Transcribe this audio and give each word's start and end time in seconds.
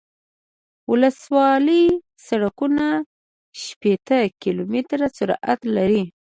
ولسوالي 0.91 1.83
سرکونه 2.27 2.87
شپیته 3.63 4.19
کیلومتره 4.41 5.07
سرعت 5.17 5.59
لري 5.75 6.03